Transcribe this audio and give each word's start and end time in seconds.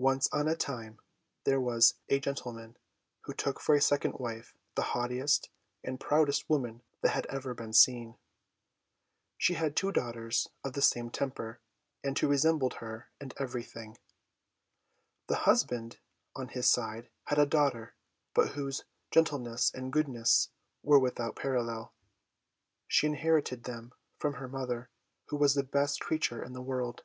Once 0.00 0.28
on 0.32 0.48
a 0.48 0.56
time 0.56 0.98
there 1.44 1.60
was 1.60 1.94
a 2.08 2.18
gentleman 2.18 2.76
who 3.20 3.32
took 3.32 3.60
for 3.60 3.76
a 3.76 3.80
second 3.80 4.14
wife 4.14 4.56
the 4.74 4.82
haughtiest 4.90 5.50
and 5.84 6.00
proudest 6.00 6.50
woman 6.50 6.82
that 7.00 7.10
had 7.10 7.26
ever 7.26 7.54
been 7.54 7.72
seen. 7.72 8.16
She 9.38 9.54
had 9.54 9.76
two 9.76 9.92
daughters 9.92 10.48
of 10.64 10.72
the 10.72 10.82
same 10.82 11.10
temper, 11.10 11.60
and 12.02 12.18
who 12.18 12.26
resembled 12.26 12.74
her 12.82 13.08
in 13.20 13.30
everything. 13.36 13.96
The 15.28 15.36
husband, 15.46 16.00
on 16.34 16.48
his 16.48 16.68
side, 16.68 17.08
had 17.26 17.38
a 17.38 17.46
daughter, 17.46 17.94
but 18.34 18.54
whose 18.56 18.82
gentleness 19.12 19.72
and 19.72 19.92
goodness 19.92 20.48
were 20.82 20.98
without 20.98 21.36
parallel. 21.36 21.94
She 22.88 23.06
inherited 23.06 23.62
them 23.62 23.92
from 24.18 24.34
her 24.34 24.48
mother, 24.48 24.90
who 25.26 25.36
was 25.36 25.54
the 25.54 25.62
best 25.62 26.00
creature 26.00 26.42
in 26.42 26.52
the 26.52 26.60
world. 26.62 27.04